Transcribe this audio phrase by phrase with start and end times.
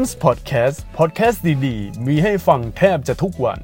[0.00, 3.60] มส์พอดแคสต์พอดแคสต์ดี ๆ มีให้ฟังแทบจะทุกวัน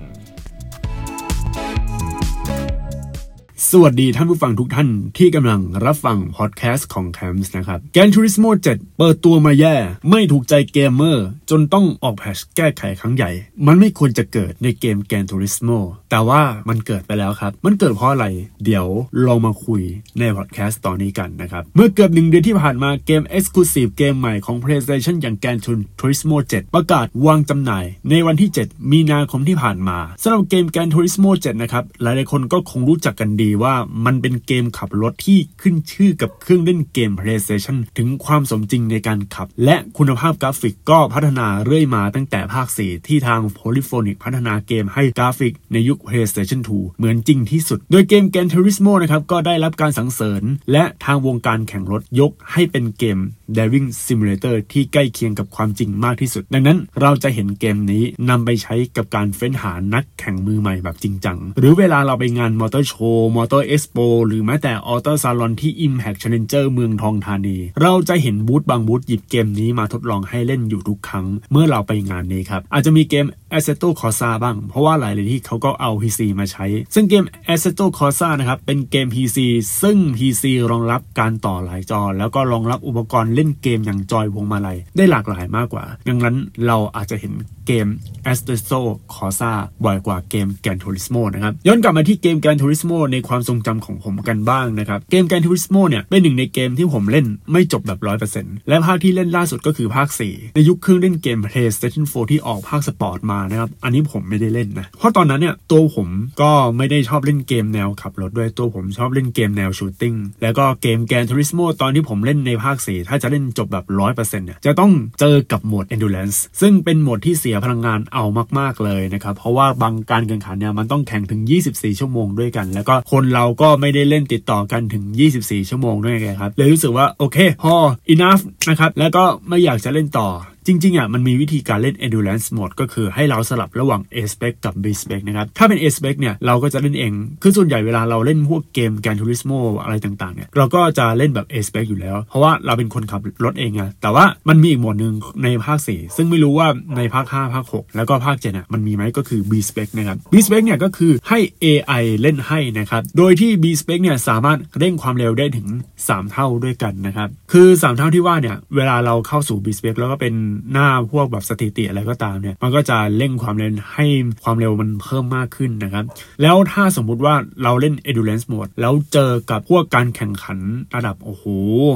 [3.75, 4.89] สวัสดีท่านผู้ฟังทุกท่าน
[5.19, 9.77] ที่กำลังรับฟังพอดแคสต์ของ c a m s นะครับ g กน Turismo 7เปิดตัวมาแย่
[10.11, 13.31] ไม่ถูกใจเกมเมอร์ จนต้องออกแพชแก้ไขครั้งใหญ่
[13.67, 15.79] มันไม่ควรจะเกิดในเกม g กน Turismo
[16.11, 18.27] แต่ว่ามันเกิดไปแล้วครับ มันเกิดเพราะอะไร
[18.65, 18.87] เดี๋ยว
[19.27, 19.83] ลองมาคุย
[20.19, 25.57] ในพอดแคสต์ตอนนี้กันนะครับ เมื่อเกือบหนึ่งเดือนที่ผ่านมาเกม Exclusive เกมใหม่ของ PlayStation อย่าง g กน
[26.01, 33.75] Turismo 7ประกาศวางจำหน่าย ในวันที่ 7 มีนาคมที่ผ่านมาสำหรับเกม Gran Turismo 7นะครับหลายๆคนก็คงรู้จักกันดีว่า
[34.05, 53.19] มันเป็นเกมขับรถที่ขึ้นชื่อกับเครื่องเล่นเกม PlayStation ถึงความสมจริงในการขับ และคุณภาพกราฟิกก็พัฒนาเรื่อยมาตั้งแต่ภาค 4 ที่ทาง Polyphonic พัฒนาเกมให้กราฟิกในยุค PlayStation 2 เหมือนจริงที่สุด โดยเกม Gran Turismo นะครับก็ได้รับการสรรเสริญ และทางวงการแข่งรถยกให้เป็นเกม
[53.55, 71.27] Driving Simulator ที่ใกล้เคียงกับความจริงมากที่สุด ดังนั้นเราจะเห็นเกมนี้นำไปใช้กับการเฟ้นหานักแข่งมือใหม่แบบจริงจัง หรือเวลาเราไปงานมอเตอร์โชว์ Motor Expo หรือแม้แต่ Auto Salon ที่ Impact Challenger เมืองทองธานี เราจะเห็นบูธบางบูธหยิบเกมนี้มาทดลองให้เล่นอยู่ทุกครั้ง
[71.53, 77.87] เมื่อเราไปงานนี้ครับ อาจจะมีเกม a s s e t o Corsa บ้าง เพราะว่าหลายเลยที่เขาก็เอา PC มาใช้ ซึ่งเกม Assetto
[77.99, 79.39] Corsa นะครับ เป็นเกม PC
[79.83, 87.33] ซึ่ง PC รองรับการต่อหลายจอ แล้วก็รองรับอุปกรณ์เล่นเกมอย่างจอยพวงมาลัยได้หลากหลายมากกว่าดังนั้นเราอาจจะเห็น
[87.71, 87.91] เกม
[88.31, 88.81] Assetto
[89.15, 89.53] Corsa
[89.85, 97.99] บ่อยกว่าเกม Gran Turismo นะครับ ย้อนกลับมาที่เกม Gran Turismo ในความทรงจำของผมกันบ้างนะครับ เกม Gran Turismo เนี่ย เป็นหนึ่งในเกมที่ผมเล่นไม่จบแบบ
[98.35, 106.09] 100%และภาคที่เล่นล่าสุดก็คือภาค 4 ในยุคเครื่องเล่นเกม PlayStation 4 ที่ออกภาคสปอร์ตมานะครับ อันนี้ผมไม่ได้เล่นนะ เพราะตอนนั้นเนี่ยตัวผม
[106.41, 118.25] ก็ไม่ได้ชอบเล่นเกมแนวขับรถด้วยตัวผมชอบเล่นเกมแนวชูตติ้งแล้วก็เกม Gran Turismo ตอนที่ผมเล่นในภาค 4 ถ้าจะเล่นจบแบบ 100%เนี่ยจะต้องเจอกับโหมด Endurance ซึ่งเป็นโหมดที่เสียพลังงานเอา
[118.59, 125.05] มากๆเลยนะครับ เพราะว่าบางการแข่งขันเนี่ยมันต้องแข่งถึง 24 ชั่วโมงด้วยกัน แล้วก็คนเราก็ไม่ได้เล่นติดต่อกันถึง
[125.37, 127.75] 24 ชั่วโมงด้วยกันครับเลยรู้สึกว่าโอเคพอ
[128.15, 130.29] enough นะครับแล้วก็ไม่อยากจะเล่นต่อ
[130.71, 138.93] จริงๆอะมันมีวิธีการเล่น endurance mode ก็คือให้เราสลับระหว่าง A spec กับ B spec นะครับ ถ้าเป็น A spec เนี่ยเราก็จะเล่นเอง คือส่วนใหญ่เวลาเราเล่นพวกเกม
[139.05, 149.89] Gran Turismo อะไรต่างๆเนี่ยเราก็จะเล่นแบบ A spec อยู่แล้ว เพราะว่าเราเป็นคนขับรถเองไงแต่ว่ามันมีอีกหมวดหนึ่งในภาค 4 ซึ่งไม่รู้ว่าในภาค 5 ภาค 6 แล้วก็ภาค7อะมันมีไหมก็คือ B spec
[149.99, 155.69] นะครับ B spec เนี่ยก็คือให้ AI เล่นให้นะครับ โดยที่ B spec เนี่ยสามารถเร่งความเร็วได้ถึง
[156.01, 160.35] 3 เท่าด้วยกันนะครับ คือ 3 เท่าที่ว่าเนี่ยเวลาเราเข้าสู่ B spec แล้วก็เป็น
[160.73, 164.07] หน้าพวกแบบสถิติอะไรก็ตามเนี่ยมันก็จะเร่งความเร็วให้
[164.45, 166.05] ความเร็วมันเพิ่มมากขึ้นนะครับ
[166.43, 170.59] แล้วถ้าสมมุติว่าเราเล่น endurance mode แล้วเจอกับพวกการแข่งขัน
[170.95, 171.45] ระดับโอ้โห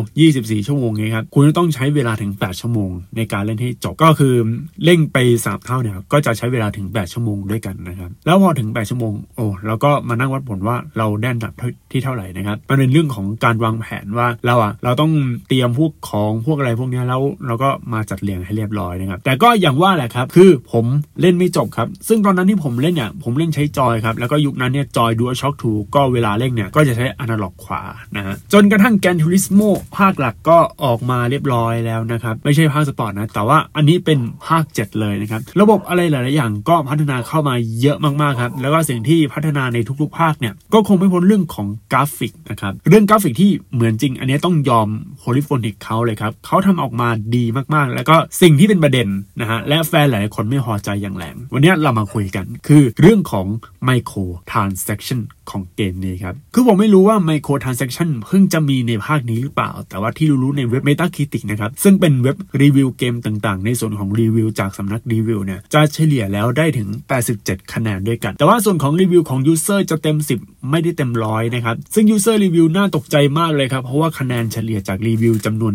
[0.08, 4.34] 24 ชั่วโมงเงี้ยครับ คุณต้องใช้เวลาถึง 8 ชั่วโมง ในการเล่นให้จบก็คือ
[4.84, 11.52] เร่งไป 3 เท่าเนี่ยก็จะใช้เวลาถึง 8 ชั่วโมงด้วยกันนะครับ แล้วพอถึง 8 ชั่วโมงโอ้เราก็มานั่งวัดผลว่าเราได้อันดับ
[11.92, 15.12] ที่เท่าไหร่นะครับมันเป็นเรื่องของการวางแผนว่าเราอะเราต้อง
[15.48, 20.84] เตรียมพวกของพวกอะไรพวกนี้แล้วเราก็มาจัดเรียงให้เรียบร้อยนะครับ แต่ก็อย่างว่าแหละครับ คือผม
[21.20, 27.82] เล่นไม่จบครับ ซึ่งตอนนั้นที่ผมเล่นเนี่ย ผมเล่นใช้จอยครับ แล้วก็ยุคนั้นเนี่ยจอย DualShock 2ก็เวลาเล่นเนี่ย ก็จะใช้อนาล็อกขวา
[28.16, 29.60] นะฮะ จนกระทั่ง Gran Turismo
[29.98, 44.12] ภาคหลักก็ออกมาเรียบร้อยแล้วนะครับ ไม่ใช่ภาคสปอร์ตนะ แต่ว่าอันนี้เป็นภาค 7 เลยนะครับ ระบบอะไรหลาย ๆ อย่างก็พัฒนาเข้ามาเยอะมาก ๆ ครับ แล้วก็สิ่งที่พัฒนาในทุก ๆ ภาคเนี่ย ก็คงไม่พ้นเรื่องของกราฟิกนะครับ เรื่องกราฟิกที่เหมือนจริง
[44.19, 44.88] อันนี้ต้องยอม
[45.19, 47.44] Polyphonic เขาเลยครับเขาทำออกมาดี
[47.75, 49.09] มาก ๆ แล้วก็สิ่งที่เป็นประเด็น
[49.41, 53.47] นะฮะและแฟนหลายคนไม่พอใจอย่างแรง วันนี้เรามาคุยกันคือเรื่องของ
[53.89, 66.88] micro transaction ของเกมนี้ครับ คือผมไม่รู้ว่า micro transaction เพิ่งจะมีในภาคนี้หรือเปล่า แต่ว่าที่รู้ๆในเว็บ Metacritic นะครับ ซึ่งเป็นเว็บรีวิวเกมต่างๆ ในส่วนของรีวิวจากสำนักรีวิวเนี่ย จะเฉลี่ยแล้วได้ถึง
[67.31, 75.72] 87 คะแนนด้วยกัน แต่ว่าส่วนของรีวิวของ user จะเต็ม 10 ไม่ได้เต็มร้อยนะครับ ซึ่ง user รีวิวน่าตกใจมากเลยครับ เพราะว่าคะแนนเฉลี่ยจากรีวิวจำนวน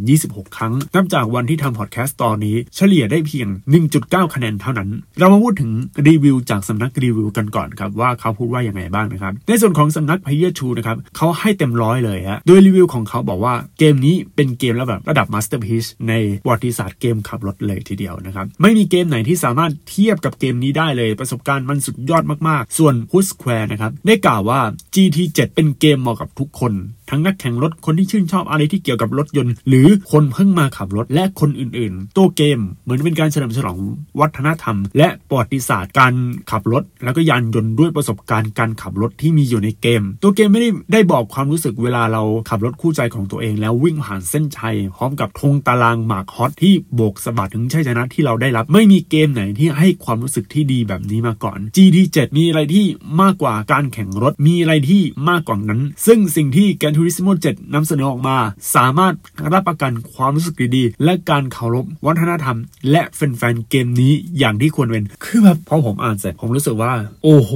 [0.00, 3.48] 1026 ครั้ง นับจากวันที่ทำพอดแคสต์ตอนนี้ เฉลี่ยได้เพียง
[3.92, 5.70] 1.9 คะแนนเท่านั้น เรามาพูดถึง
[6.08, 16.12] รีวิวจากสำนักรีวิวกันก่อนครับว่าเขาพูดว่าอย่างไรบ้างนะครับ ในส่วนของสำนักพเยชูนะครับเขาให้เต็มร้อยเลยฮะ โดยรีวิวของเขาบอกว่าเกมนี้เป็นเกมระดับระดับ masterpiece ใน
[16.44, 24.60] ประวัติศาสตร์เกมขับรถเลยทีเดียวนะครับ ไม่มีเกมไหนที่สามารถเทียบกับเกมนี้ได้เลย ประสบการณ์มันสุดยอดมากๆ ส่วน Push Square นะครับได้กล่าวว่า
[24.94, 26.72] GT7 เป็นเกมเหมาะกับทุกคน
[27.10, 33.78] ทั้งนักแข่งรถคนที่ชื่นชอบอะไรที่เกี่ยวกับรถยนต์ หรือคนเพิ่งมาขับรถและคนอื่นๆ ตัวเกมเหมือนเป็นการเฉลิมฉลอง
[34.20, 36.14] วัฒนธรรม และประวัติศาสตร์การ
[36.50, 52.86] ขับรถ แล้วก็ยานยนต์ด้วยประสบการณ์การขับรถที่มีอยู่ในเกม ตัวเกมไม่ได้ได้บอกความรู้สึกเวลาเราขับรถคู่ใจของตัวเอง แล้ววิ่งผ่านเส้นชัย พร้อมกับธงตารางหมากฮอตที่โบกสะบัดถึงชัยชนะที่เราได้รับ ไม่มีเกมไหนที่ให้ความรู้สึกที่ดีแบบนี้มาก่อน GT7 มีอะไรที่
[53.20, 58.36] มากกว่าการแข่งรถมีอะไรที่มากกว่านั้น ซึ่งสิ่งที่ Gran Turismo 7นำเสนอออกมา
[58.74, 59.14] สามารถ
[59.52, 62.58] รับประกันความรู้สึกดีๆ และการเคารพวัฒนธรรม
[62.90, 66.92] และแฟนๆเกมนี้อย่างที่ควรเป็น คือแบบพอผมอ่านเสร็จผมรู้สึกว่า
[67.24, 67.50] โอ้โห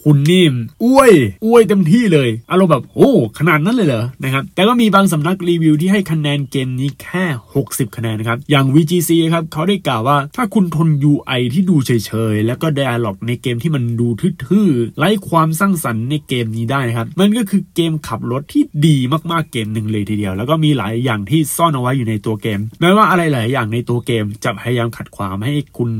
[0.00, 0.46] คุณนี่
[0.84, 1.12] อ้วย
[1.44, 7.24] อ้วยเต็มที่เลยอารมณ์แบบโอ้ขนาดนั้นเลยเหรอนะครับแต่ก็มีบางสำนักรีวิวที่ให้คะแนนเกมนี้แค่
[7.62, 14.08] 60 คะแนนนะครับอย่าง VGC ครับเขาได้กล่าวว่าถ้าคุณทน UI ที่ดูเฉยๆ แล้วก็ dialog ในเกมที่มันดู
[14.46, 18.96] ทื่อๆไร้ความสร้างสรรค์ในเกมนี้ได้นะครับมันก็คือเกมขับรถที่ดี
[19.32, 25.90] มากๆเกมหนึ่งเลยทีเดียว แล้วก็มีหลายอย่างที่ซ่อนเอาไว้อยู่ในตัวเกม แม้ว่าอะไรหลายอย่างในตัวเกมจะพยายามขัดขวางให้คุณ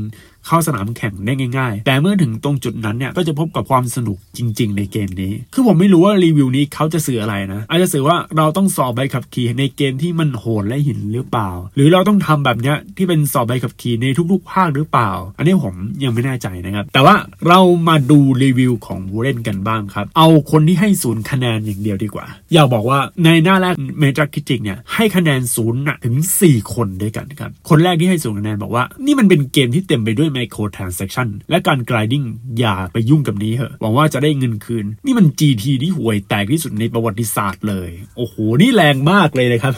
[0.47, 15.73] เข้าสนามแข่งได้ง่ายๆ แต่เมื่อถึงตรงจุดนั้นเนี่ยก็จะพบกับความสนุกจริง ๆ ในเกมนี้ คือผมไม่รู้ว่ารีวิวนี้เขาจะสื่ออะไรนะ อาจจะสื่อว่าเราต้องสอบใบขับขี่ในเกมที่มันโหดและหินหรือเปล่า หรือเราต้องทำแบบเนี้ยที่เป็นสอบใบขับขี่ในทุกๆภาคหรือเปล่า อันนี้ผม
[16.03, 17.15] ยังไม่แน่ใจนะครับ แต่ว่า
[17.47, 26.15] เรามาดูรีวิวของผู้เล่นกันบ้างครับ เอาคนที่ให้ศูนย์คะแนนอย่างเดียวดีกว่า อยากบอกว่าในหน้าแรกเมจักคิจิกเนี่ยให้คะแนนศูนย์ถึง
[26.45, 32.25] 4 คนด้วยกันครับ คนแรกที่ให้ศูนย์คะแนนบอกว่า นี่มันเป็นเกมที่เต็มไปด้วย microtransaction และการ grinding
[32.59, 39.73] อย่าไปยุ่งกับนี้เหอะหวังว่าจะได้เงินคืน นี่มัน GT ที่ห่วยแตกที่สุดในประวัติศาสตร์เลย โอ้โห นี่แรงมากเลยนะครับ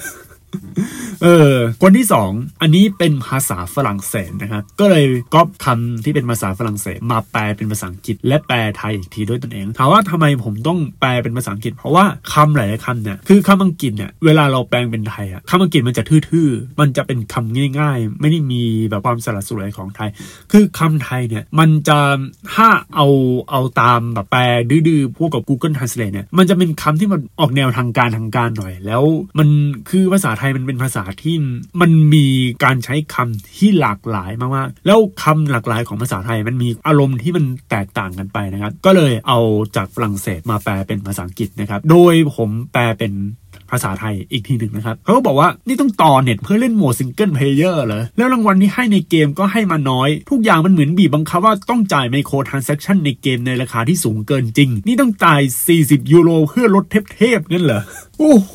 [1.23, 2.31] เออ คนที่สอง
[2.61, 20.09] อันนี้เป็นภาษาฝรั่งเศสนะครับ ก็เลยก๊อปคำที่เป็นภาษาฝรั่งเศส มาแปลเป็นภาษาอังกฤษ และแปลไทยอีกทีด้วยตนเอง ถามว่าทำไมผมต้องแปลเป็นภาษาอังกฤษ เพราะว่าคำหลายๆคำเนี่ย คือคำอังกฤษเนี่ย เวลาเราแปลงเป็นไทยอะคำอังกฤษมันจะทื่อๆ มันจะเป็นคำง่ายๆ ไม่ได้มีแบบความสลัดสวยของไทย
[20.51, 21.99] คือคำไทยเนี่ย มันจะ
[22.53, 23.07] ถ้าเอา
[23.51, 29.03] เอาตามแบบแปลดื้อๆ พวกกับ Google Translate เนี่ย มันจะเป็นคำที่มันออกแนวทางการทางการหน่อย แล้ว
[29.39, 29.47] มัน
[29.89, 31.35] คือภาษาไทยมันเป็นภาษาที่
[31.81, 32.27] มันมี
[32.63, 39.39] การใช้คำที่หลากหลายมากๆ แล้วคำหลากหลายของภาษาไทยมันมีอารมณ์ที่มันแตกต่างกันไปนะครับ ก็เลยเอา
[39.75, 43.13] จากฝรั่งเศสมาแปลเป็นภาษาอังกฤษนะครับ โดยผมแปลเป็น
[43.71, 55.41] ภาษาไทยอีกทีหนึ่งนะครับเขาก็บอกว่านี่ต้องต่อเน็ตเพื่อเล่นโหมด single player เหรอ แล้วรางวัลที่ให้ในเกมก็ให้มาน้อย ทุกอย่างมันเหมือนบีบบังคับว่าต้องจ่าย microtransaction ในเกมในราคาที่สูงเกินจริง นี่ต้องจ่าย
[55.77, 57.81] 40 ยูโรเพื่อลดเทพๆงั้นเหรอ
[58.19, 58.53] โอ้โห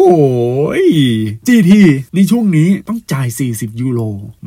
[1.46, 1.70] GT
[2.14, 4.00] ในช่วงนี้ต้องจ่าย 40 ยูโร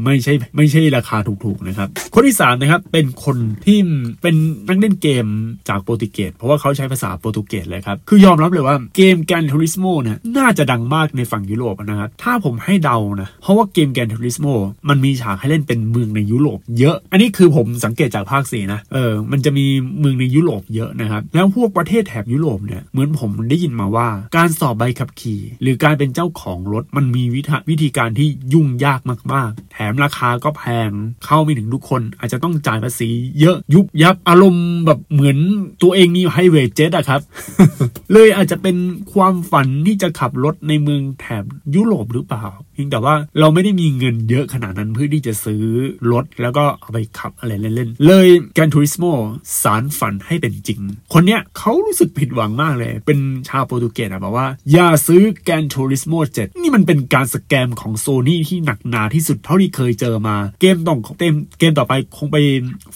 [0.04, 3.80] ไม่ใช่ไม่ใช่ราคาถูกๆนะครับ คนที่ 3 นะครับ เป็นคนที่
[4.22, 4.36] เป็น
[4.68, 5.26] นักเล่นเกม
[5.70, 14.48] จากโปรตุเกส เพราะว่าเขาใช้ภาษาโปรตุเกสเลยครับ คือยอมรับเลยว่าเกมแกนทูริสโมเนี่ยน่าจะดังมากในฝั่งยุโรปนะครับ ถ้าผมให้เดานะ เพราะว่าเกมแกนทูริสโม
[14.90, 19.66] มันมีฉากให้เล่นเป็นเมืองในยุโรปเยอะ อันนี้คือผมสังเกตจากภาคสี่นะ เออ มันจะมี
[20.00, 24.08] เมืองในยุโรปเยอะนะครับ แล้วพวกประเทศแถบยุโรปเนี่ย เหมือนผมได้ยินมาว่า
[24.38, 29.00] การสอบใบขับขี่ หรือการเป็นเจ้าของรถมันมีวิธีวิธีการที่ยุ่งยาก
[29.34, 30.92] มาก ๆ แถมราคาก็แพง
[31.26, 33.10] เข้าไม่ถึงทุกคน อาจจะต้องจ่ายภาษี
[33.40, 35.38] เยอะยุบยับอารมณ์แบบเหมือน
[35.82, 37.22] ตัวเองมีไฮเวย์เจ็ตอะครับ
[38.14, 38.78] เลยอาจจะเป็น
[39.14, 41.44] ความฝันที่จะขับรถในเมืองแถบ
[41.76, 45.64] ยุโรปหรือเปล่าเพียงแต่ว่าเราไม่ได้มีเงินเยอะขนาดนั้นเพื่อที่จะซื้อ
[46.12, 49.06] รถแล้วก็เอาไปขับอะไรเล่นๆ เลย Gran Turismo
[49.62, 50.82] สานฝันให้เป็นจริง
[51.14, 62.38] คนเนี้ยเขารู้สึกผิดหวังมากเลย เป็นชาวโปรตุเกสอะบอกว่า อย่าซื้อ Gran Turismo 7นี่มันเป็นการ scam ของโซนี่ที่หนักหนาที่สุดเท่าที่เคยเจอมา เกมต้องเกมเกมต่อไปคงไป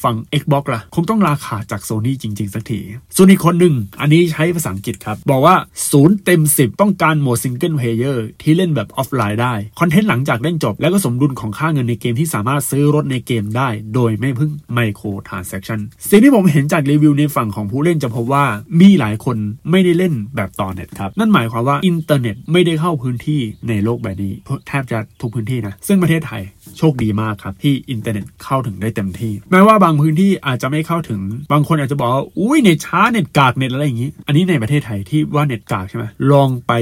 [0.04, 2.80] ฝั่ง Xbox ล่ะคงต้องลาขาดจากโซนี่จริง ๆ สักที
[3.16, 5.56] ส่วนอีกคนหนึ่งอันนี้ใช้ภาษาอังกฤษครับ บอกว่า
[5.92, 15.80] 0เต็ม 10 ต้องการโหมด single player ที่เล่นแบบออฟไลน์ได้คอนเทนต์หลังจากเล่นจบ แล้วก็สมดุลของค่าเงินในเกมที่สามารถซื้อรถในเกมได้ โดยไม่พึ่งไมโครทราน a c t ชัน
[16.10, 18.46] สิ่งที่ผมเห็นจากรีวิวในฝั่งของผู้เล่นจะพบว่า
[18.82, 19.38] มีหลายคน
[19.72, 24.34] ไม่ได้เล่นแบบต่อเน็ตครับ นั่นหมายความว่าอินเทอร์เน็ตไม่ได้เข้าพื้นที่ในโลกใบนี้
[24.68, 26.42] แทบจะทุกพื้นที่นะ ซึ่งประเทศไทย
[26.78, 36.74] โชคดีมากครับ ที่อินเทอร์เน็ตเข้าถึงได้เต็มที่ แม้ว่าบางพื้นที่อาจจะไม่เข้าถึง บางคนอาจจะบอกว่าอุ้ยเน็ตช้าเน็ตกากเน็ตอะไรอย่างนี้ อันนี้ในประเทศไทยที่ว่าเน็ตกากใช่ไหมลองไป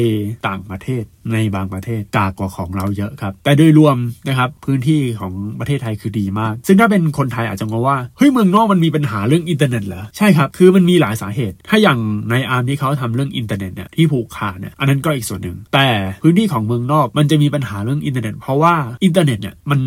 [0.48, 1.04] ต่างประเทศ
[1.34, 15.88] ในบางประเทศกากกว่าของเราเยอะครับ แต่โดยรวมนะครับพื้นที่ของประเทศไทยคือดีมาก ซึ่งถ้าเป็นคนไทยอาจจะงงว่าเฮ้ยเมืองนอกมันมีปัญหาเรื่องอินเทอร์เน็ตเหรอใช่ครับคือมันมีหลายสาเหตุ ถ้าอย่างในอาร์มที่เขาทำเรื่องอินเทอร์เน็ตเนี่ยที่ผูกขาดเนี่ยอันนั้นก็อีกส่วนหนึ่ง แต่
[16.24, 19.80] พื้นที่ของเมืองนอกมันจะมีปัญหาเรื่องอินเทอร์เน็ต เพราะว่าอินเทอร์เน็ตเนี่ยมัน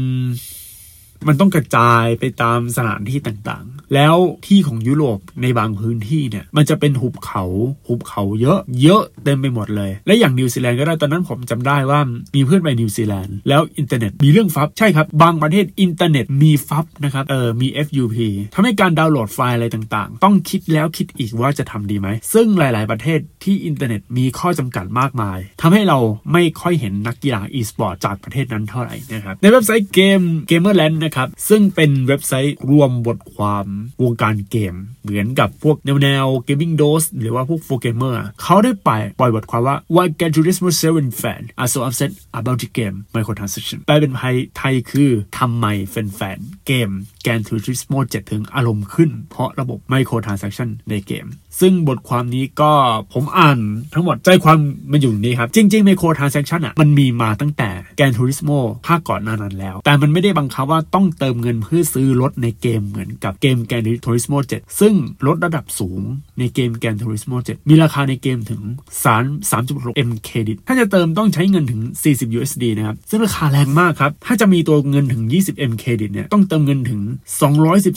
[1.26, 3.64] มันต้องกระจายไปตามสถานที่ต่าง
[3.95, 4.16] แล้ว
[4.47, 7.45] ที่ของยุโรปในบางพื้นที่เนี่ยมันจะเป็นหุบเขา
[7.87, 12.00] หุบเขาเยอะเยอะเต็มไปหมดเลย และอย่างนิวซีแลนด์ก็ได้ตอนนั้นผมจำได้ว่า
[12.35, 18.16] มีเพื่อนไปนิวซีแลนด์แล้วอินเทอร์เน็ตมีเรื่อง FUP ใช่ครับ บางประเทศอินเทอร์เน็ตมี FUP นะครับเออมี FUP
[18.54, 25.99] ทำให้การดาวน์โหลดไฟล์อะไรต่างๆ ต้องคิดแล้วคิดอีกว่าจะทำดีไหม ซึ่งหลาย ๆ ประเทศที่อินเทอร์เน็ตมีข้อจำกัดมากมายทำให้เรา
[26.33, 33.66] ไม่ค่อยเห็นนักกีฬาอีสปอร์ตจากประเทศนั้นเท่าไหร่นะครับในเว็บไซต์เกม Gamerland นะครับซึ่งเป็นเว็บไซต์รวมบทความ
[34.02, 42.68] วงการเกม เหมือนกับพวกแนวแนว Gaming Dose หรือว่าพวก4Gamers เขาได้ไปปล่อยบทความว่า Why Gran Turismo 7 fan are so upset about the
[42.78, 46.90] game microtransaction แปลเป็นไทยไทยคือทำไมแฟนๆเกม
[47.25, 51.26] Gran Turismo 7 ถึงอารมณ์ขึ้น เพราะระบบ microtransaction ในเกม
[51.61, 52.73] ซึ่งบทความนี้ก็
[53.14, 53.58] ผมอ่าน
[53.94, 54.58] ทั้งหมดใจความ
[54.92, 64.94] มันอยู่นี้ครับ จริง ๆ microtransaction อะมันมีมาตั้งแต่ Gran Turismo ภาคก่อนหน้านั้นแล้ว แต่มันไม่ได้บังคับว่าต้องเติมเงินเพื่อซื้อรถในเกมเหมือนกับเกม Gran Turismo 7 ซึ่ง
[65.26, 66.00] รถระดับสูง
[66.38, 68.62] ในเกม Gran Turismo 7 มีราคาในเกมถึง
[69.04, 77.00] 3 3.6 M เครดิตถ้าจะเติมต้องใช้เงินถึง 40 USD นะครับ ซึ่งราคาแรงมากครับ ถ้าจะมีตัวเงินถึง 20 M เครดิตเนี่ย ต้องเติมเงินถึง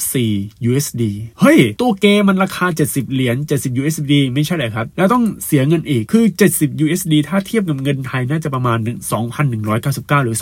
[0.08, 1.01] 214 USD
[1.40, 6.24] เฮ้ย ตัวเกมมันราคา 70 เหรียญ 70 USD ไม่ใช่เลยครับ แล้วต้องเสียเงินอีก คือ
[6.56, 8.80] 70 USD ถ้าเทียบกับเงินไทยน่าจะประมาณ
[9.51, 10.38] 2,199 หรือ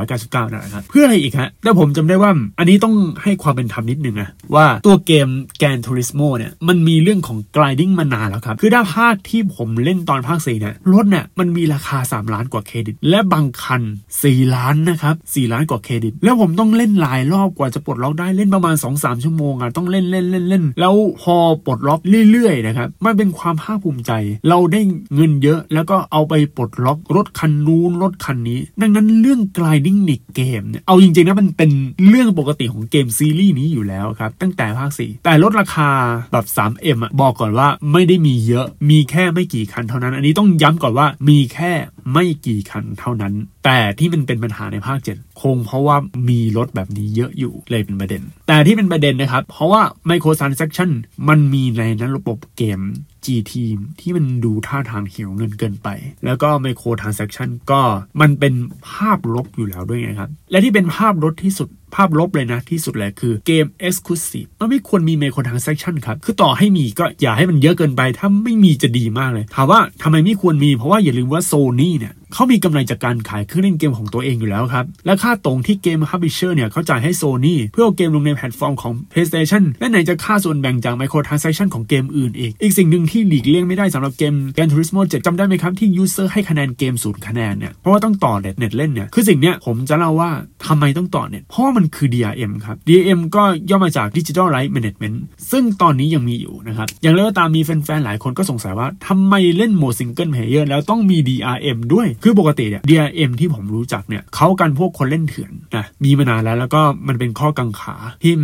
[0.00, 5.28] 2,299 นะครับ เพื่ออะไรอีกฮะ แล้วผมจำได้ว่า อันนี้ต้องให้ความเป็นธรรมนิดนึงอะว่าตัวเกม
[5.60, 13.82] Gran Turismo เนี่ยมันมีเรื่องของ gliding มานานแล้วครับ คือถ้าภาคที่ผมเล่นตอนภาค4เนี่ยรถเนี่ยมันมีราคา 3 ล้านกว่าเครดิต และบางคัน
[14.18, 22.00] 4 ล้านนะครับ 4 ล้านกว่าเครดิต แล้วผมต้องเล่นหลายรอบกว่าจะปลดล็อกได้เล่นประมาณ 2-3 ชั่วโมงอะต้องเล่นเล่นเล่นเล่นแล้วพอปลดล็อก
[22.30, 24.12] เรื่อยๆนะครับมันเป็นความภาคภูมิใจ
[24.48, 24.80] เราได้
[25.14, 31.70] เงินเยอะ แล้วก็เอาไปปลดล็อกรถคันนู้นรถคันนี้ ดังนั้นเรื่อง gliding ในเกมเนี่ยเอาจริงๆนะมันเป็น
[32.08, 35.90] เรื่องปกติของเกมซีรีส์นี้อยู่แล้วครับตั้งแต่ภาค4แต่ลดราคา
[36.32, 41.72] แบบ 3M อะบอกก่อนว่าไม่ได้มีเยอะมีแค่ไม่กี่คันเท่านั้น อันนี้ต้องย้ำก่อนว่ามีแค่
[42.12, 45.96] ไม่กี่คันเท่านั้น แต่ที่มันเป็นปัญหาในภาค 7 คงเพราะว่า
[46.28, 50.90] มีรถแบบนี้เยอะอยู่เลยเป็นประเด็น แต่ที่เป็นประเด็นนะครับ เพราะว่า microtransaction
[51.28, 52.80] มันมีในนั้นระบบเกม
[53.24, 55.88] G Team ที่มันดูท่าทางหิวเงินเกินไป
[56.24, 57.82] แล้วก็ Micro Transaction ก็
[58.20, 58.54] มันเป็น
[58.88, 77.54] ภาพลบอยู่แล้วด้วยไงครับ และที่เป็นภาพลบที่สุด ภาพลบเลยนะที่สุดเลยคือเกม Exclusive มันไม่ควรมี microtransaction ครับ คือต่อให้มีก็อย่าให้มันเยอะเกินไป ถ้าไม่มีจะดีมากเลย ถามว่าทำไมไม่ควรมี เพราะว่าอย่าลืมว่าโซนี่เนี่ย เขามีกำไรจากการขายเครื่องเล่นเกมของตัวเองอยู่แล้วครับ และค่าตรงที่เกม Publisher เนี่ยเขาจ่ายให้ Sony
[77.72, 90.30] เพื่อเอาเกมลงในแพลตฟอร์มของ PlayStation และไหนจะค่าส่วนแบ่งจาก Microtransaction ของเกมอื่นอีก อีกสิ่งหนึ่งที่หลีกเลี่ยงไม่ได้สำหรับเกม Gran Turismo 7จำได้ไหมครับที่ User ให้คะแนนเกมศูนย์คะแนนเนี่ยเพราะว่าต้องต่อเน็ตเน็ตเล่นเนี่ยคือสิ่งเนี้ยผมจะเล่าว่า
[90.66, 95.16] ทำไมต้องต่อเน็ตเพราะมันคือ DRM ครับ DRM ก็ย่อมาจาก Digital Rights Management
[95.50, 108.34] ซึ่งตอนนี้ยังมีอยู่นะครับอย่างไรก็ตามมีแฟนๆหลายคนก็สงสัยว่าทำไมเล่นโหมด Single Player แล้วต้องมี DRM ด้วยคือปกติเนี่ย DRM ที่ผมรู้จักเนี่ยเขากันพวกคนเล่นเถื่อนนะมีมานานแล้วแล้วก็มันเป็นข้อกังขาที่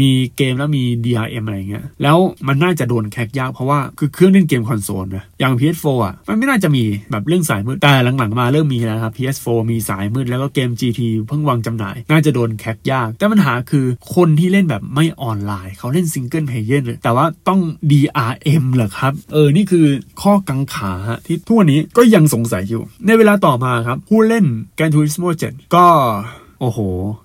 [0.00, 2.16] มีเกมแล้วมี DRM อะไรเงี้ยแล้ว
[2.48, 17.60] มันน่าจะโดนแคกยากเพราะว่าคือเครื่องเล่นเกมคอนโซลนะอย่าง PS4 อะมันไม่น่าจะมีแบบเรื่องสายมืดแต่หลังๆมาเริ่มมีแล้วครับ PS4 มีสายมืดแล้วก็เกม GT เพิ่งวางจำหน่าย น่าจะโดนแคกยาก แต่ปัญหาคือคนที่เล่นแบบไม่ออนไลน์ เขาเล่น single player เลยแต่ว่าต้อง
[17.92, 19.86] DRM เหรอครับ เออนี่คือ
[20.22, 20.92] ข้อกังขา
[21.26, 24.44] ที่ทุกวันนี้ก็ยังสงสัยอยู่ในเวลาต่อมาครับ ผู้เล่น
[24.78, 25.86] Gran Turismo 7ก็
[26.60, 26.80] โอ้โห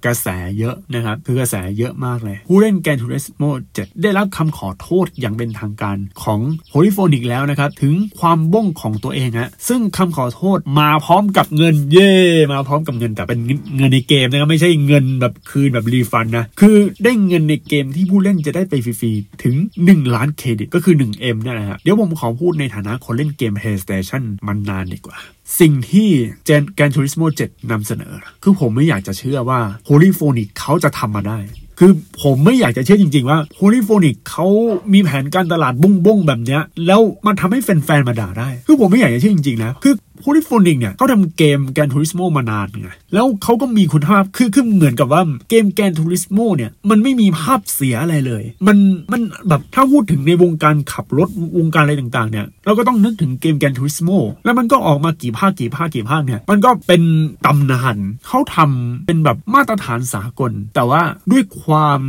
[0.06, 0.28] กระแส
[0.60, 6.40] เยอะนะครับ คือกระแสเยอะมากเลย ผู้เล่น Gran Turismo 7ได้รับคำขอโทษอย่างเป็นทางการของ
[6.72, 12.14] Polyphonic แล้วนะครับ ถึงความบ้งของตัวเองฮะซึ่งคำขอโทษมาพร้อมกับเงินเย่
[12.54, 13.42] มาพร้อมกับเงินแต่เป็น
[13.78, 19.56] เงินในเกมนะครับ ไม่ใช่เงินแบบคืนแบบ refund นะ คือได้เงินในเกมที่ผู้เล่นจะได้ไปฟรีๆ ถึง
[19.86, 25.18] 1 ล้านเครดิตก็คือ 1M นี่แหละครับเดี๋ยวผมขอพูดในฐานะคนเล่นเกม PlayStation มานานดีกว่า
[25.60, 26.10] สิ่งที่
[26.46, 31.40] เกม Gran Turismo 7นำเสนอ คือผมไม่อยากจะเชื่อว่า Polyphonic เขาจะทำมาได้
[31.80, 34.48] คือผมไม่อยากจะเชื่อจริง ๆ ว่า Polyphonic เขา
[34.94, 46.72] มีแผนการตลาดบ้งๆแบบเนี้ย แล้วมันทำให้แฟนๆมาด่าได้ คือผมไม่อยากจะเชื่อจริง ๆ นะ คือ Polyphonic เนี่ยเขาทำเกม Gran Turismo มานานไง แล้วเขาก็มีคุณภาพ คือคือเหมือนกับว่าเกม Gran Turismo เนี่ย
[46.90, 48.78] มันไม่มีภาพเสียอะไรเลย มัน
[49.12, 54.10] มันแบบถ้าพูดถึงในวงการขับรถวงการอะไรต่างๆเนี่ยเราก็ต้องนึกถึงเกม Gran Turismo
[54.46, 57.02] แล้วมันก็ออกมากี่ภาคกี่ภาคกี่ภาคเนี่ย มันก็เป็น
[57.46, 61.02] ตำนานเขาทำเป็นแบบมาตรฐานสากล แต่ว่า
[61.32, 62.02] ด้วยความ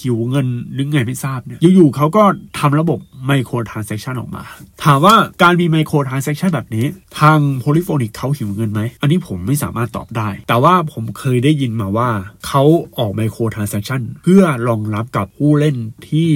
[0.00, 2.22] หิวเงินหรือไงไม่ทราบเนี่ยอยู่ๆเขาก็
[2.58, 4.42] ทำระบบ microtransaction ออกมา
[4.84, 6.86] ถามว่าการมี microtransaction แบบนี้
[7.20, 12.10] ทาง Polyphonic เขาหิวเงินไหม อันนี้ผมไม่สามารถตอบได้ แต่ว่าผมเคยได้ยินมาว่า
[12.46, 12.62] เขา
[12.98, 15.76] ออก microtransaction เพื่อรองรับกับผู้เล่น
[16.08, 16.30] ที่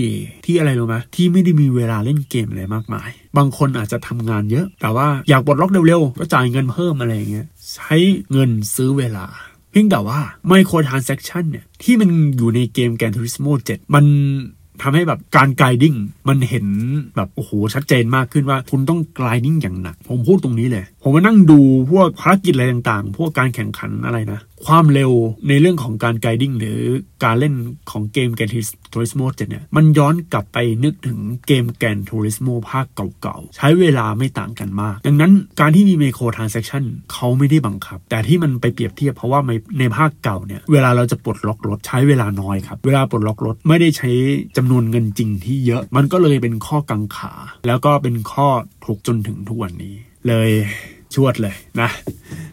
[0.47, 7.95] ที่อะไรรู้ไหมที่ไม่ได้มีเวลาเล่นเกมอะไรมากมาย บางคนอาจจะทำงานเยอะ แต่ว่าอยากปลดล็อกเร็วๆก็จ่ายเงินเพิ่มอะไรอย่างเงี้ยใช้
[8.33, 9.27] เงินซื้อเวลา
[9.73, 14.05] เพียงแต่ว่า microtransaction เนี่ยที่มันอยู่ในเกม Gran Turismo 7มัน
[14.83, 15.95] ทำให้แบบการ grinding
[16.29, 16.67] มันเห็น
[17.17, 21.61] แบบโอ้โหชัดเจนมากขึ้นว่าคุณต้อง grinding อย่างหนัก ผมพูดตรงนี้เลย ผมมานั่งดู
[21.91, 25.13] พวกภารกิจอะไรต่างๆ พวกการแข่งขันอะไรนะ ความเร็ว
[25.49, 26.81] ในเรื่องของการ grinding หรือ
[27.25, 27.55] การเล่น
[27.91, 28.49] ของเกม Gran
[28.93, 32.87] Turismo 7เนี่ยมันย้อนกลับไปนึกถึงเกม Gran Turismo ภาค
[33.21, 39.41] เก่าๆ ใช้เวลาไม่ต่างกันมาก ดังนั้นการที่มี microtransaction เขาไม่ได้บังคับ แต่ที่มันไปเปรียบเทียบเพราะว่า
[39.79, 44.11] ในภาคเก่าเนี่ยเวลาเราจะปลดล็อกรถใช้เวลาน้อยครับ เวลาปลดล็อกรถไม่ได้ใช้
[44.57, 47.33] จำนวนเงินจริงที่เยอะ มันก็เลยเป็นข้อกังขา
[47.67, 48.49] แล้วก็เป็นข้อ
[48.85, 49.95] ถกจนถึงทุกวันนี้
[50.29, 50.51] เลย
[51.15, 51.91] ชวดเลยนะ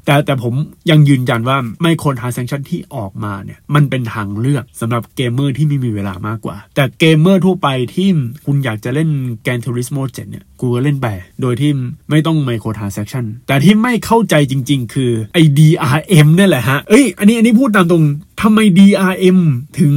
[0.06, 0.54] แต่แต่ผม
[0.90, 8.10] ยังยืนยันว่า microtransaction ที่ออกมาเนี่ยมันเป็นทางเลือกสำหรับเกมเมอร์ที่ไม่มีเวลามากกว่า แต่เกมเมอร์ทั่วไปที่
[8.46, 9.10] คุณอยากจะเล่น
[9.44, 11.08] Gran Turismo 7เนี่ยกูก็เล่นไป
[11.42, 11.72] โดยที่
[12.10, 18.04] ไม่ต้อง microtransaction แต่ที่ไม่เข้าใจจริง ๆ คือไอ DRM เนี่ยแหละฮะเอ้ยอันนี้อันนี้พูดตามตรง
[18.42, 19.40] ทำไม DRM
[19.80, 19.94] ถึง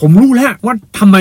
[0.00, 1.16] ผมรู้แล้วว่าทำไม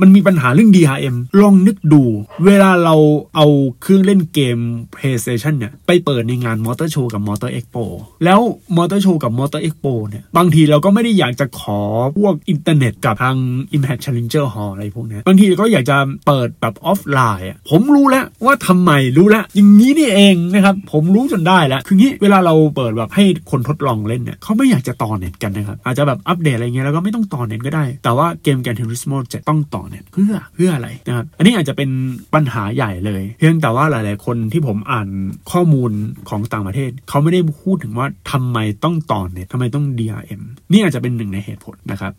[0.00, 2.02] มันมีปัญหาเรื่อง DRM ลองนึกดู
[2.46, 2.96] เวลาเรา
[3.36, 3.46] เอา
[3.82, 4.58] เครื่องเล่นเกม
[4.94, 7.84] PlayStation เนี่ย ไปเปิดในงาน Motor Show กับ Motor Expo
[8.24, 8.40] แล้ว
[8.76, 11.80] Motor Show กับ Motor Expo เนี่ย บางทีเราก็ไม่ได้อยากจะขอ
[12.18, 13.36] พวกอินเทอร์เน็ตกับทาง
[13.76, 31.90] Impact Challenger Hall อะไรพวกนี้บางทีก็อยากจะเปิดแบบออฟไลน์อะผมรู้แล้วว่าทำไมรู้แล้วอย่างนี้นี่เองนะครับผมรู้จนได้แล้วคืองี้เวลาเราเปิดแบบให้คนทดลองเล่นเนี่ยเขาไม่อยากจะต่อเน็ตกันนะครับอาจจะแบบอัปเดตอะไรเงี้ยแล้วก็ไม่ต้องต่อเน็ตก็ได้ แต่ว่าเกม Gran Turismo จะต้องต่อเน็ตเพื่อเพื่ออะไรนะครับอันนี้อาจจะเป็น
[32.34, 35.08] ปัญหาใหญ่เลย เพียงแต่ว่าหลาย ๆ คนที่ผมอ่าน
[35.52, 35.90] ข้อมูล
[36.28, 40.42] ของต่างประเทศ เขาไม่ได้พูดถึงว่าทำไมต้องต่อเน็ตทำไมต้อง DRM
[40.72, 42.12] นี่อาจจะเป็นหนึ่งในเหตุผลนะครับ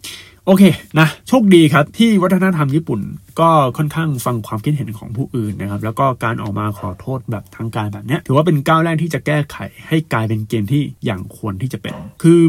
[0.47, 0.63] โอเค
[0.99, 3.01] นะโชคดีครับที่วัฒนธรรมญี่ปุ่น
[3.39, 12.41] ก็ค่อนข้างฟังความคิดเห็นของผู้อื่นนะครับ แล้วก็การออกมาขอโทษแบบทางการแบบนี้ถือว่าเป็นก้าวแรกที่จะแก้ไขให้กลายเป็นเกมที่อย่างควรที่จะเป็น คือ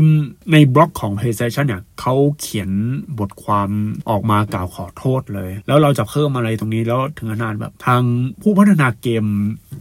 [0.53, 2.71] ในบล็อกของ PlayStation เนี่ยเขาเขียน
[3.19, 3.71] บทความ
[4.11, 8.03] ออกมากล่าวขอโทษเลย แล้วเราจะเพิ่มอะไรตรงนี้แล้วถึงขนาดแบบทาง
[8.43, 9.25] ผู้พัฒนาเกม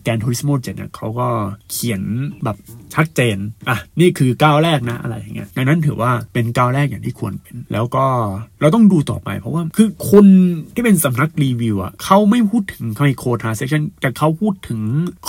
[0.03, 1.27] Gran Turismo 7เนี่ยเขาก็
[1.72, 2.01] เขียน
[2.43, 2.57] แบบ
[2.95, 3.37] ชัดเจน
[3.69, 8.05] อะนี่คือก้าวแรกนะอะไรอย่างเงี้ยดังนั้นถือว่าเป็นก้าวแรกอย่างที่ควรเป็น แล้วก็
[8.65, 10.25] เราต้องดูต่อไปเพราะว่าคือคน
[10.74, 14.79] ที่เป็นสำนักรีวิวอะเขาไม่พูดถึง microtransaction แต่เขาพูดถึง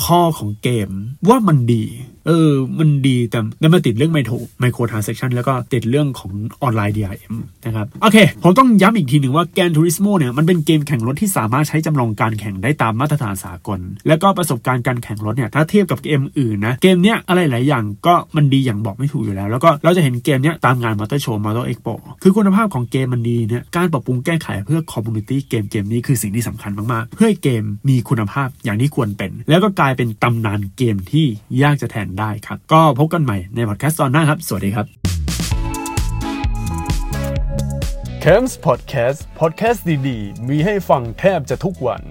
[0.04, 0.90] ข้อของเกม
[1.28, 1.84] ว่ามันดี
[2.26, 6.32] เออ มันดีแต่แล้วมาติดเรื่อง micro microtransaction แล้วก็ติดเรื่องของ
[6.62, 7.34] ออนไลน์ DRM
[7.66, 21.88] นะครับ โอเค ผมต้องย้ำอีกทีหนึ่งว่า Gran Turismo เนี่ย มันเป็นเกมแข่งรถที่สามารถใช้จำลองการแข่งได้ตามมาตรฐานสากล แล้วก็ประสบการณ์การแข่งรถเนี่ย ถ้าเทียบกับเกมอื่นนะ เกมเนี้ยอะไรหลายอย่างก็มันดีอย่างบอกไม่ถูกอยู่แล้ว แล้วก็เราจะเห็นเกมเนี้ยตามงาน Motor Show Motor Expo
[22.22, 31.26] คือคุณภาพของเกมมันดีเนี่ยการปรับปรุงแก้ไขเพื่อ community เกมเกมนี้คือสิ่งที่สำคัญมาก ๆ เพื่อให้เกมมีคุณภาพอย่างที่ควรเป็น แล้วก็กลายเป็นตำนานเกมที่
[31.62, 34.86] ยากจะแทนได้ครับ ก็พบกันใหม่ในพอดแคสต์ตอนหน้าครับ สวัสดีครับ
[38.22, 42.02] c a m s Podcast Podcast ดี ๆ มีให้ฟังแทบจะทุกวัน